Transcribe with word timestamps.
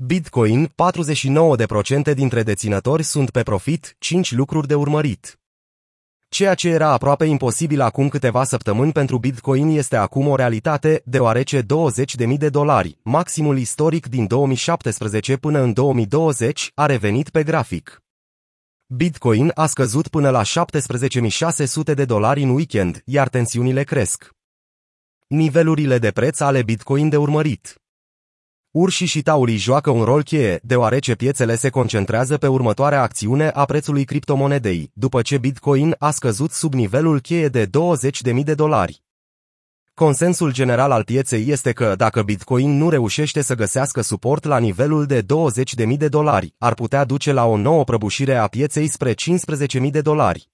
Bitcoin, 0.00 0.68
49% 2.10 2.14
dintre 2.14 2.42
deținători 2.42 3.02
sunt 3.02 3.30
pe 3.30 3.42
profit, 3.42 3.96
5 3.98 4.32
lucruri 4.32 4.66
de 4.66 4.74
urmărit. 4.74 5.38
Ceea 6.28 6.54
ce 6.54 6.68
era 6.68 6.88
aproape 6.88 7.24
imposibil 7.24 7.80
acum 7.80 8.08
câteva 8.08 8.44
săptămâni 8.44 8.92
pentru 8.92 9.18
Bitcoin 9.18 9.68
este 9.68 9.96
acum 9.96 10.26
o 10.26 10.36
realitate, 10.36 11.02
deoarece 11.04 11.62
20.000 11.62 11.66
de 12.38 12.48
dolari, 12.48 12.98
maximul 13.02 13.58
istoric 13.58 14.06
din 14.06 14.26
2017 14.26 15.36
până 15.36 15.60
în 15.60 15.72
2020, 15.72 16.70
a 16.74 16.86
revenit 16.86 17.30
pe 17.30 17.42
grafic. 17.42 18.02
Bitcoin 18.86 19.50
a 19.54 19.66
scăzut 19.66 20.08
până 20.08 20.30
la 20.30 20.42
17.600 20.42 21.94
de 21.94 22.04
dolari 22.04 22.42
în 22.42 22.48
weekend, 22.48 23.02
iar 23.04 23.28
tensiunile 23.28 23.82
cresc. 23.84 24.30
Nivelurile 25.26 25.98
de 25.98 26.10
preț 26.10 26.40
ale 26.40 26.62
Bitcoin 26.62 27.08
de 27.08 27.16
urmărit. 27.16 27.80
Urșii 28.70 29.06
și 29.06 29.22
taurii 29.22 29.56
joacă 29.56 29.90
un 29.90 30.04
rol 30.04 30.22
cheie, 30.22 30.60
deoarece 30.62 31.14
piețele 31.14 31.56
se 31.56 31.68
concentrează 31.68 32.36
pe 32.36 32.46
următoarea 32.46 33.02
acțiune 33.02 33.48
a 33.48 33.64
prețului 33.64 34.04
criptomonedei, 34.04 34.90
după 34.94 35.22
ce 35.22 35.38
Bitcoin 35.38 35.94
a 35.98 36.10
scăzut 36.10 36.50
sub 36.50 36.74
nivelul 36.74 37.20
cheie 37.20 37.48
de 37.48 37.66
20.000 37.66 38.44
de 38.44 38.54
dolari. 38.54 39.02
Consensul 39.94 40.52
general 40.52 40.90
al 40.90 41.04
pieței 41.04 41.48
este 41.48 41.72
că, 41.72 41.94
dacă 41.96 42.22
Bitcoin 42.22 42.76
nu 42.76 42.90
reușește 42.90 43.42
să 43.42 43.54
găsească 43.54 44.00
suport 44.00 44.44
la 44.44 44.58
nivelul 44.58 45.06
de 45.06 45.22
20.000 45.22 45.96
de 45.96 46.08
dolari, 46.08 46.54
ar 46.58 46.74
putea 46.74 47.04
duce 47.04 47.32
la 47.32 47.44
o 47.44 47.56
nouă 47.56 47.84
prăbușire 47.84 48.36
a 48.36 48.46
pieței 48.46 48.88
spre 48.88 49.14
15.000 49.14 49.90
de 49.90 50.00
dolari. 50.00 50.50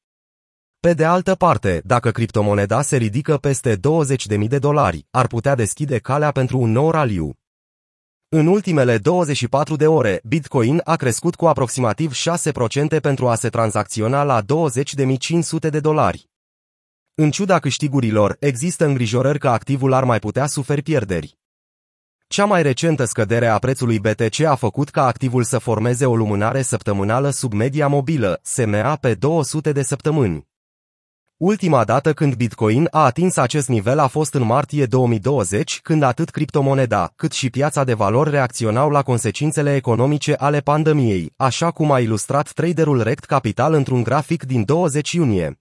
Pe 0.81 0.93
de 0.93 1.05
altă 1.05 1.35
parte, 1.35 1.83
dacă 1.85 2.11
criptomoneda 2.11 2.83
se 2.83 2.97
ridică 2.97 3.37
peste 3.37 3.77
20.000 3.77 4.49
de 4.49 4.59
dolari, 4.59 5.07
ar 5.11 5.27
putea 5.27 5.55
deschide 5.55 5.99
calea 5.99 6.31
pentru 6.31 6.59
un 6.59 6.71
nou 6.71 6.91
raliu. 6.91 7.37
În 8.37 8.47
ultimele 8.47 8.99
24 8.99 9.77
de 9.77 9.87
ore, 9.87 10.21
Bitcoin 10.25 10.81
a 10.85 10.97
crescut 10.97 11.35
cu 11.35 11.47
aproximativ 11.47 12.13
6% 12.97 13.01
pentru 13.03 13.29
a 13.29 13.35
se 13.35 13.49
tranzacționa 13.49 14.23
la 14.23 14.43
20.500 14.43 15.71
de 15.71 15.81
dolari. 15.81 16.29
În 17.15 17.31
ciuda 17.31 17.59
câștigurilor, 17.59 18.37
există 18.41 18.85
îngrijorări 18.85 19.39
că 19.39 19.49
activul 19.49 19.93
ar 19.93 20.05
mai 20.05 20.19
putea 20.19 20.47
suferi 20.47 20.83
pierderi. 20.83 21.39
Cea 22.27 22.45
mai 22.45 22.63
recentă 22.63 23.05
scădere 23.05 23.47
a 23.47 23.59
prețului 23.59 23.99
BTC 23.99 24.41
a 24.41 24.55
făcut 24.55 24.89
ca 24.89 25.07
activul 25.07 25.43
să 25.43 25.59
formeze 25.59 26.07
o 26.07 26.17
lumânare 26.17 26.63
săptămânală 26.63 27.31
sub 27.31 27.53
media 27.53 27.87
mobilă, 27.87 28.41
SMA 28.43 28.97
pe 28.97 29.15
200 29.15 29.73
de 29.73 29.83
săptămâni. 29.83 30.54
Ultima 31.37 31.85
dată 31.85 32.13
când 32.13 32.35
Bitcoin 32.35 32.89
a 32.91 33.05
atins 33.05 33.37
acest 33.37 33.69
nivel 33.69 33.99
a 33.99 34.07
fost 34.07 34.35
în 34.35 34.43
martie 34.43 34.87
2020, 34.87 35.81
când 35.83 36.03
atât 36.03 36.31
criptomoneda, 36.31 37.13
cât 37.17 37.33
și 37.33 37.51
piața 37.51 37.85
de 37.85 37.95
valori 37.95 38.31
reacționau 38.31 38.91
la 38.91 39.03
consecințele 39.03 39.75
economice 39.75 40.35
ale 40.35 40.61
pandemiei, 40.61 41.33
așa 41.37 41.71
cum 41.71 41.93
a 41.93 42.01
ilustrat 42.01 42.53
traderul 42.53 43.03
Rect 43.03 43.25
Capital 43.25 43.73
într-un 43.73 44.03
grafic 44.03 44.45
din 44.45 44.65
20 44.65 45.13
iunie. 45.13 45.61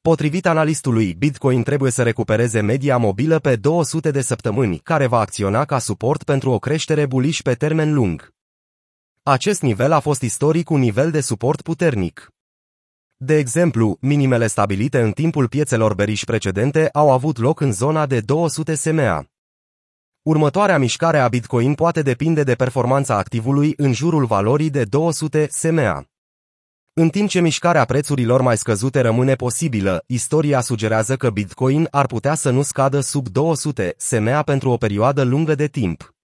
Potrivit 0.00 0.46
analistului, 0.46 1.14
Bitcoin 1.14 1.62
trebuie 1.62 1.90
să 1.90 2.02
recupereze 2.02 2.60
media 2.60 2.96
mobilă 2.96 3.38
pe 3.38 3.56
200 3.56 4.10
de 4.10 4.20
săptămâni, 4.20 4.78
care 4.78 5.06
va 5.06 5.18
acționa 5.18 5.64
ca 5.64 5.78
suport 5.78 6.22
pentru 6.22 6.50
o 6.50 6.58
creștere 6.58 7.06
bullish 7.06 7.40
pe 7.42 7.54
termen 7.54 7.94
lung. 7.94 8.34
Acest 9.22 9.62
nivel 9.62 9.92
a 9.92 10.00
fost 10.00 10.22
istoric 10.22 10.70
un 10.70 10.80
nivel 10.80 11.10
de 11.10 11.20
suport 11.20 11.62
puternic. 11.62 12.35
De 13.18 13.36
exemplu, 13.36 13.96
minimele 14.00 14.46
stabilite 14.46 15.00
în 15.00 15.12
timpul 15.12 15.48
piețelor 15.48 15.94
beriș 15.94 16.24
precedente 16.24 16.88
au 16.92 17.10
avut 17.10 17.38
loc 17.38 17.60
în 17.60 17.72
zona 17.72 18.06
de 18.06 18.20
200 18.20 18.74
SMA. 18.74 19.26
Următoarea 20.22 20.78
mișcare 20.78 21.18
a 21.18 21.28
Bitcoin 21.28 21.74
poate 21.74 22.02
depinde 22.02 22.42
de 22.42 22.54
performanța 22.54 23.16
activului 23.16 23.74
în 23.76 23.92
jurul 23.92 24.24
valorii 24.24 24.70
de 24.70 24.84
200 24.84 25.46
SMA. 25.50 26.04
În 26.92 27.08
timp 27.08 27.28
ce 27.28 27.40
mișcarea 27.40 27.84
prețurilor 27.84 28.40
mai 28.40 28.56
scăzute 28.56 29.00
rămâne 29.00 29.34
posibilă, 29.34 30.04
istoria 30.06 30.60
sugerează 30.60 31.16
că 31.16 31.30
Bitcoin 31.30 31.88
ar 31.90 32.06
putea 32.06 32.34
să 32.34 32.50
nu 32.50 32.62
scadă 32.62 33.00
sub 33.00 33.28
200 33.28 33.94
SMA 33.96 34.42
pentru 34.42 34.70
o 34.70 34.76
perioadă 34.76 35.22
lungă 35.22 35.54
de 35.54 35.66
timp. 35.66 36.15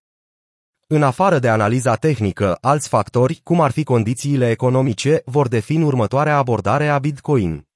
În 0.94 1.02
afară 1.02 1.38
de 1.38 1.48
analiza 1.48 1.94
tehnică, 1.94 2.58
alți 2.60 2.88
factori, 2.88 3.40
cum 3.44 3.60
ar 3.60 3.70
fi 3.70 3.84
condițiile 3.84 4.50
economice, 4.50 5.22
vor 5.24 5.48
defini 5.48 5.84
următoarea 5.84 6.36
abordare 6.36 6.88
a 6.88 6.98
Bitcoin. 6.98 7.68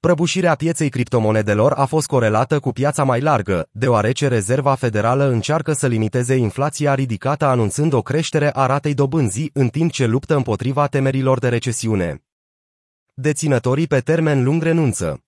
Prăbușirea 0.00 0.54
pieței 0.54 0.88
criptomonedelor 0.88 1.72
a 1.72 1.84
fost 1.84 2.06
corelată 2.06 2.60
cu 2.60 2.72
piața 2.72 3.04
mai 3.04 3.20
largă, 3.20 3.68
deoarece 3.70 4.28
Rezerva 4.28 4.74
Federală 4.74 5.24
încearcă 5.24 5.72
să 5.72 5.86
limiteze 5.86 6.34
inflația 6.34 6.94
ridicată 6.94 7.44
anunțând 7.44 7.92
o 7.92 8.02
creștere 8.02 8.50
a 8.54 8.66
ratei 8.66 8.94
dobânzii 8.94 9.50
în 9.52 9.68
timp 9.68 9.90
ce 9.92 10.06
luptă 10.06 10.36
împotriva 10.36 10.86
temerilor 10.86 11.38
de 11.38 11.48
recesiune. 11.48 12.24
Deținătorii 13.14 13.86
pe 13.86 14.00
termen 14.00 14.44
lung 14.44 14.62
renunță. 14.62 15.24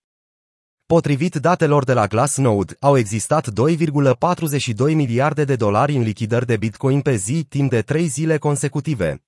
Potrivit 0.92 1.36
datelor 1.36 1.84
de 1.84 1.92
la 1.92 2.06
Glassnode, 2.06 2.76
au 2.80 2.96
existat 2.96 3.50
2,42 3.50 4.94
miliarde 4.94 5.44
de 5.44 5.56
dolari 5.56 5.96
în 5.96 6.02
lichidări 6.02 6.46
de 6.46 6.56
Bitcoin 6.56 7.00
pe 7.00 7.14
zi 7.14 7.44
timp 7.44 7.70
de 7.70 7.82
trei 7.82 8.06
zile 8.06 8.38
consecutive. 8.38 9.24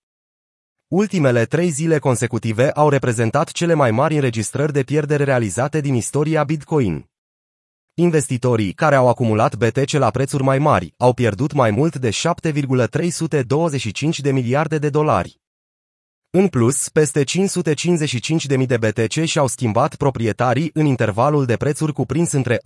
Ultimele 0.88 1.44
trei 1.44 1.68
zile 1.68 1.98
consecutive 1.98 2.70
au 2.70 2.88
reprezentat 2.88 3.50
cele 3.50 3.74
mai 3.74 3.90
mari 3.90 4.14
înregistrări 4.14 4.72
de 4.72 4.82
pierdere 4.82 5.24
realizate 5.24 5.80
din 5.80 5.94
istoria 5.94 6.44
Bitcoin. 6.44 7.10
Investitorii 7.94 8.72
care 8.72 8.94
au 8.94 9.08
acumulat 9.08 9.56
BTC 9.56 9.90
la 9.90 10.10
prețuri 10.10 10.42
mai 10.42 10.58
mari 10.58 10.94
au 10.96 11.12
pierdut 11.12 11.52
mai 11.52 11.70
mult 11.70 11.96
de 11.96 12.10
7,325 12.10 14.20
de 14.20 14.32
miliarde 14.32 14.78
de 14.78 14.90
dolari. 14.90 15.42
În 16.36 16.48
plus, 16.48 16.88
peste 16.88 17.22
555.000 18.58 18.66
de 18.66 18.76
BTC 18.76 19.24
și-au 19.24 19.46
schimbat 19.46 19.94
proprietarii 19.94 20.70
în 20.72 20.86
intervalul 20.86 21.44
de 21.44 21.56
prețuri 21.56 21.92
cuprins 21.92 22.32
între 22.32 22.58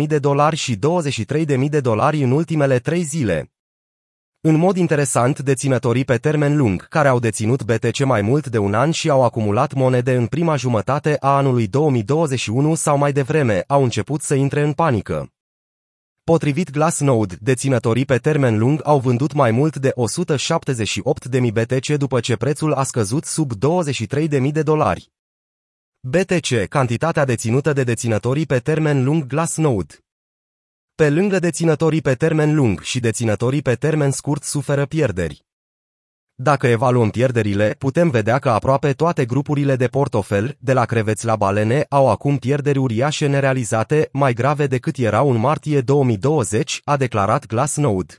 18.000 0.00 0.06
de 0.06 0.18
dolari 0.18 0.56
și 0.56 0.76
23.000 0.76 1.68
de 1.68 1.80
dolari 1.80 2.22
în 2.22 2.30
ultimele 2.30 2.78
trei 2.78 3.02
zile. 3.02 3.52
În 4.40 4.56
mod 4.56 4.76
interesant, 4.76 5.38
deținătorii 5.38 6.04
pe 6.04 6.16
termen 6.16 6.56
lung, 6.56 6.88
care 6.88 7.08
au 7.08 7.18
deținut 7.18 7.62
BTC 7.64 8.04
mai 8.04 8.22
mult 8.22 8.46
de 8.46 8.58
un 8.58 8.74
an 8.74 8.90
și 8.90 9.10
au 9.10 9.24
acumulat 9.24 9.72
monede 9.72 10.14
în 10.14 10.26
prima 10.26 10.56
jumătate 10.56 11.16
a 11.20 11.36
anului 11.36 11.66
2021 11.66 12.74
sau 12.74 12.98
mai 12.98 13.12
devreme, 13.12 13.64
au 13.66 13.82
început 13.82 14.22
să 14.22 14.34
intre 14.34 14.62
în 14.62 14.72
panică. 14.72 15.32
Potrivit 16.32 16.70
Glassnode, 16.70 17.36
deținătorii 17.40 18.04
pe 18.04 18.18
termen 18.18 18.58
lung 18.58 18.80
au 18.84 19.00
vândut 19.00 19.32
mai 19.32 19.50
mult 19.50 19.76
de 19.76 19.92
178.000 21.38 21.52
BTC 21.52 21.86
după 21.86 22.20
ce 22.20 22.36
prețul 22.36 22.72
a 22.72 22.82
scăzut 22.82 23.24
sub 23.24 23.52
23.000 23.52 24.52
de 24.52 24.62
dolari. 24.62 25.12
BTC, 26.00 26.68
cantitatea 26.68 27.24
deținută 27.24 27.72
de 27.72 27.84
deținătorii 27.84 28.46
pe 28.46 28.58
termen 28.58 29.04
lung 29.04 29.26
Glassnode. 29.26 29.94
Pe 30.94 31.10
lângă 31.10 31.38
deținătorii 31.38 32.02
pe 32.02 32.14
termen 32.14 32.54
lung 32.54 32.80
și 32.80 33.00
deținătorii 33.00 33.62
pe 33.62 33.74
termen 33.74 34.10
scurt 34.10 34.42
suferă 34.42 34.86
pierderi. 34.86 35.44
Dacă 36.34 36.66
evaluăm 36.66 37.10
pierderile, 37.10 37.74
putem 37.78 38.10
vedea 38.10 38.38
că 38.38 38.50
aproape 38.50 38.92
toate 38.92 39.24
grupurile 39.24 39.76
de 39.76 39.86
portofel, 39.86 40.56
de 40.58 40.72
la 40.72 40.84
creveți 40.84 41.24
la 41.24 41.36
balene, 41.36 41.86
au 41.88 42.10
acum 42.10 42.36
pierderi 42.36 42.78
uriașe 42.78 43.26
nerealizate, 43.26 44.08
mai 44.12 44.32
grave 44.32 44.66
decât 44.66 44.96
erau 44.96 45.30
în 45.30 45.36
martie 45.36 45.80
2020, 45.80 46.80
a 46.84 46.96
declarat 46.96 47.46
Glassnode. 47.46 48.14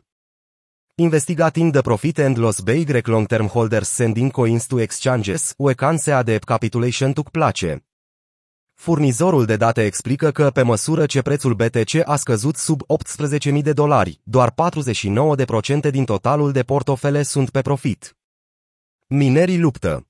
Investigating 0.95 1.71
the 1.71 1.81
profit 1.81 2.19
and 2.19 2.37
loss 2.37 2.59
by 2.59 2.83
Greg 2.83 3.07
long-term 3.07 3.47
holders 3.47 3.89
sending 3.89 4.31
coins 4.31 4.65
to 4.65 4.79
exchanges, 4.79 5.53
we 5.57 5.73
can 5.73 5.97
say 5.97 6.23
the 6.23 6.37
capitulation 6.37 7.13
took 7.13 7.29
place. 7.29 7.92
Furnizorul 8.83 9.45
de 9.45 9.55
date 9.55 9.85
explică 9.85 10.31
că 10.31 10.49
pe 10.49 10.61
măsură 10.61 11.05
ce 11.05 11.21
prețul 11.21 11.53
BTC 11.53 12.07
a 12.07 12.15
scăzut 12.15 12.55
sub 12.55 12.81
18.000 13.51 13.61
de 13.61 13.73
dolari, 13.73 14.19
doar 14.23 14.53
49% 15.87 15.89
din 15.91 16.05
totalul 16.05 16.51
de 16.51 16.63
portofele 16.63 17.23
sunt 17.23 17.49
pe 17.49 17.61
profit. 17.61 18.17
Minerii 19.07 19.59
luptă. 19.59 20.07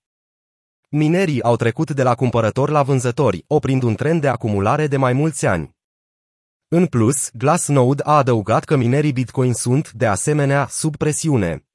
Minerii 0.89 1.43
au 1.43 1.55
trecut 1.55 1.91
de 1.91 2.03
la 2.03 2.15
cumpărători 2.15 2.71
la 2.71 2.83
vânzători, 2.83 3.43
oprind 3.47 3.83
un 3.83 3.95
trend 3.95 4.21
de 4.21 4.27
acumulare 4.27 4.87
de 4.87 4.97
mai 4.97 5.13
mulți 5.13 5.45
ani. 5.45 5.75
În 6.67 6.85
plus, 6.85 7.29
Glassnode 7.33 8.01
a 8.05 8.17
adăugat 8.17 8.63
că 8.63 8.75
minerii 8.75 9.13
Bitcoin 9.13 9.53
sunt, 9.53 9.91
de 9.91 10.05
asemenea, 10.05 10.67
sub 10.69 10.95
presiune. 10.95 11.65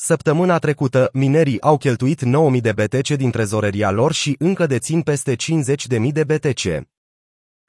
Săptămâna 0.00 0.58
trecută, 0.58 1.10
minerii 1.12 1.60
au 1.60 1.76
cheltuit 1.76 2.22
9.000 2.54 2.60
de 2.60 2.72
BTC 2.72 3.08
din 3.08 3.30
trezoreria 3.30 3.90
lor 3.90 4.12
și 4.12 4.34
încă 4.38 4.66
dețin 4.66 5.02
peste 5.02 5.36
50.000 5.36 6.12
de 6.12 6.24
BTC. 6.24 6.86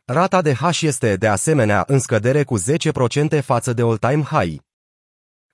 Rata 0.06 0.42
de 0.42 0.54
hash 0.54 0.82
este, 0.82 1.16
de 1.16 1.28
asemenea, 1.28 1.84
în 1.88 2.00
scădere 2.00 2.44
cu 2.44 2.60
10% 2.60 3.44
față 3.44 3.74
de 3.74 3.82
all-time 3.82 4.24
high. 4.24 4.60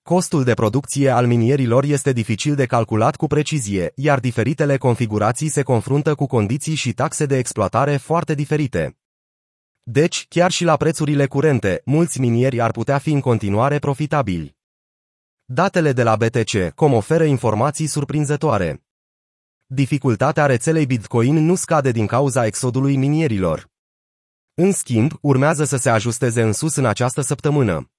Costul 0.03 0.43
de 0.43 0.53
producție 0.53 1.09
al 1.09 1.27
minierilor 1.27 1.83
este 1.83 2.11
dificil 2.11 2.55
de 2.55 2.65
calculat 2.65 3.15
cu 3.15 3.27
precizie, 3.27 3.91
iar 3.95 4.19
diferitele 4.19 4.77
configurații 4.77 5.49
se 5.49 5.63
confruntă 5.63 6.15
cu 6.15 6.25
condiții 6.25 6.75
și 6.75 6.93
taxe 6.93 7.25
de 7.25 7.37
exploatare 7.37 7.97
foarte 7.97 8.33
diferite. 8.33 8.97
Deci, 9.83 10.25
chiar 10.29 10.51
și 10.51 10.63
la 10.63 10.75
prețurile 10.75 11.25
curente, 11.25 11.81
mulți 11.85 12.19
minieri 12.19 12.61
ar 12.61 12.71
putea 12.71 12.97
fi 12.97 13.11
în 13.11 13.19
continuare 13.19 13.79
profitabili. 13.79 14.54
Datele 15.47 15.93
de 15.93 16.03
la 16.03 16.15
BTC 16.15 16.73
com 16.75 16.93
oferă 16.93 17.23
informații 17.23 17.87
surprinzătoare. 17.87 18.83
Dificultatea 19.65 20.45
rețelei 20.45 20.85
Bitcoin 20.85 21.35
nu 21.35 21.55
scade 21.55 21.91
din 21.91 22.05
cauza 22.05 22.45
exodului 22.45 22.95
minierilor. 22.95 23.69
În 24.53 24.71
schimb, 24.71 25.11
urmează 25.21 25.63
să 25.63 25.77
se 25.77 25.89
ajusteze 25.89 26.41
în 26.41 26.53
sus 26.53 26.75
în 26.75 26.85
această 26.85 27.21
săptămână. 27.21 27.91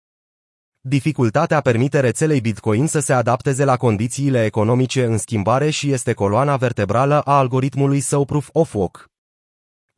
Dificultatea 0.81 1.61
permite 1.61 2.01
rețelei 2.01 2.41
Bitcoin 2.41 2.87
să 2.87 3.01
se 3.01 3.13
adapteze 3.13 3.65
la 3.65 3.77
condițiile 3.77 4.45
economice 4.45 5.05
în 5.05 5.19
schimbare 5.19 5.71
și 5.71 5.93
este 5.93 6.13
coloana 6.13 6.57
vertebrală 6.57 7.21
a 7.21 7.39
algoritmului 7.39 8.01
său 8.01 8.25
Proof 8.25 8.49
of 8.53 8.75
Work. 8.75 9.16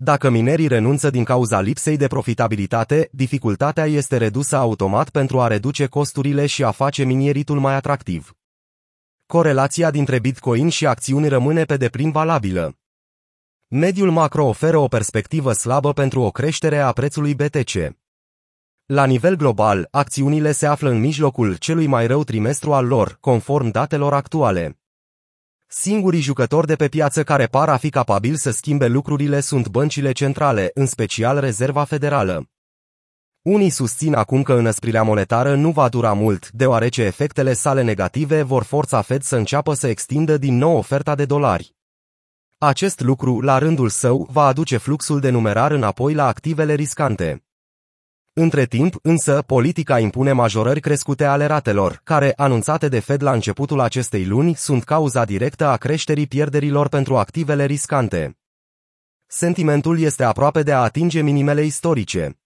Dacă 0.01 0.31
minerii 0.31 0.67
renunță 0.67 1.11
din 1.11 1.25
cauza 1.25 1.61
lipsei 1.61 1.97
de 1.97 2.07
profitabilitate, 2.07 3.09
dificultatea 3.13 3.85
este 3.85 4.17
redusă 4.17 4.57
automat 4.57 5.11
pentru 5.11 5.41
a 5.41 5.47
reduce 5.47 5.87
costurile 5.87 6.47
și 6.47 6.65
a 6.65 6.71
face 6.71 7.05
minieritul 7.05 7.59
mai 7.61 7.75
atractiv. 7.75 8.37
Corelația 9.27 9.91
dintre 9.91 10.19
Bitcoin 10.19 10.69
și 10.69 10.87
acțiuni 10.87 11.29
rămâne 11.29 11.65
pe 11.65 11.77
deplin 11.77 12.11
valabilă. 12.11 12.79
Mediul 13.69 14.11
macro 14.11 14.47
oferă 14.47 14.79
o 14.79 14.89
perspectivă 14.89 15.53
slabă 15.53 15.93
pentru 15.93 16.21
o 16.21 16.31
creștere 16.31 16.79
a 16.79 16.93
prețului 16.93 17.35
BTC. 17.35 17.97
La 18.87 19.05
nivel 19.05 19.37
global, 19.37 19.89
acțiunile 19.91 20.53
se 20.53 20.67
află 20.67 20.91
în 20.91 21.01
mijlocul 21.01 21.57
celui 21.57 21.87
mai 21.87 22.07
rău 22.07 22.25
trimestru 22.25 22.73
al 22.73 22.87
lor, 22.87 23.17
conform 23.21 23.71
datelor 23.71 24.15
actuale. 24.15 24.79
Singurii 25.71 26.21
jucători 26.21 26.67
de 26.67 26.75
pe 26.75 26.89
piață 26.89 27.23
care 27.23 27.47
par 27.47 27.69
a 27.69 27.77
fi 27.77 27.91
capabili 27.91 28.37
să 28.37 28.51
schimbe 28.51 28.87
lucrurile 28.87 29.41
sunt 29.41 29.69
băncile 29.69 30.13
centrale, 30.13 30.71
în 30.75 30.87
special 30.87 31.41
Rezerva 31.41 31.85
Federală. 31.85 32.51
Unii 33.43 33.71
susțin 33.71 34.15
acum 34.15 34.43
că 34.43 34.53
înăsprirea 34.53 35.03
monetară 35.03 35.55
nu 35.55 35.71
va 35.71 35.89
dura 35.89 36.13
mult, 36.13 36.51
deoarece 36.51 37.03
efectele 37.03 37.53
sale 37.53 37.83
negative 37.83 38.43
vor 38.43 38.63
forța 38.63 39.03
Fed 39.03 39.23
să 39.23 39.37
înceapă 39.37 39.75
să 39.75 39.87
extindă 39.87 40.37
din 40.37 40.57
nou 40.57 40.77
oferta 40.77 41.15
de 41.15 41.25
dolari. 41.25 41.75
Acest 42.59 43.01
lucru, 43.01 43.41
la 43.41 43.59
rândul 43.59 43.89
său, 43.89 44.29
va 44.31 44.47
aduce 44.47 44.77
fluxul 44.77 45.21
de 45.21 45.31
numerar 45.31 45.71
înapoi 45.71 46.15
la 46.15 46.27
activele 46.27 46.75
riscante. 46.75 47.48
Între 48.41 48.65
timp, 48.65 48.99
însă, 49.03 49.43
politica 49.47 49.99
impune 49.99 50.33
majorări 50.33 50.81
crescute 50.81 51.25
ale 51.25 51.47
ratelor, 51.47 52.01
care, 52.05 52.33
anunțate 52.37 52.89
de 52.89 52.99
Fed 52.99 53.23
la 53.23 53.33
începutul 53.33 53.81
acestei 53.81 54.27
luni, 54.27 54.55
sunt 54.55 54.85
cauza 54.85 55.25
directă 55.25 55.67
a 55.67 55.77
creșterii 55.77 56.27
pierderilor 56.27 56.89
pentru 56.89 57.17
activele 57.17 57.65
riscante. 57.65 58.39
Sentimentul 59.27 60.01
este 60.01 60.25
aproape 60.25 60.63
de 60.63 60.73
a 60.73 60.83
atinge 60.83 61.21
minimele 61.21 61.65
istorice. 61.65 62.41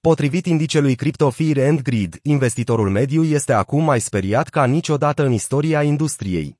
Potrivit 0.00 0.46
indicelui 0.46 0.94
Crypto 0.94 1.30
Fear 1.30 1.68
and 1.68 1.82
Greed, 1.82 2.18
investitorul 2.22 2.90
mediu 2.90 3.24
este 3.24 3.52
acum 3.52 3.84
mai 3.84 4.00
speriat 4.00 4.48
ca 4.48 4.64
niciodată 4.64 5.24
în 5.24 5.32
istoria 5.32 5.82
industriei. 5.82 6.59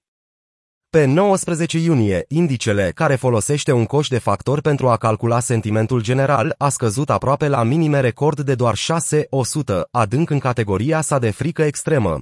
Pe 0.91 1.05
19 1.05 1.79
iunie, 1.79 2.25
indicele, 2.29 2.91
care 2.95 3.15
folosește 3.15 3.73
un 3.73 3.85
coș 3.85 4.09
de 4.09 4.19
factori 4.19 4.61
pentru 4.61 4.89
a 4.89 4.97
calcula 4.97 5.41
sentimentul 5.41 6.03
general, 6.03 6.55
a 6.59 6.69
scăzut 6.69 7.11
aproape 7.11 7.49
la 7.49 7.63
minime 7.63 8.01
record 8.01 8.41
de 8.41 8.55
doar 8.55 8.75
6-100, 8.77 8.79
adânc 9.91 10.31
în 10.31 10.39
categoria 10.39 11.01
sa 11.01 11.19
de 11.19 11.31
frică 11.31 11.63
extremă. 11.63 12.21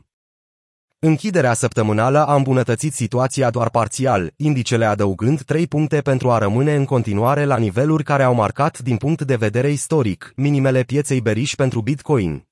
Închiderea 0.99 1.55
săptămânală 1.55 2.27
a 2.27 2.35
îmbunătățit 2.35 2.93
situația 2.93 3.51
doar 3.51 3.71
parțial, 3.71 4.33
indicele 4.37 4.85
adăugând 4.85 5.43
3 5.43 5.67
puncte 5.67 6.01
pentru 6.01 6.31
a 6.31 6.39
rămâne 6.39 6.75
în 6.75 6.85
continuare 6.85 7.45
la 7.45 7.57
niveluri 7.57 8.05
care 8.05 8.23
au 8.23 8.35
marcat 8.35 8.79
din 8.79 8.97
punct 8.97 9.23
de 9.23 9.37
vedere 9.37 9.71
istoric 9.71 10.33
minimele 10.37 10.83
pieței 10.83 11.21
beriș 11.21 11.55
pentru 11.55 11.81
Bitcoin. 11.81 12.48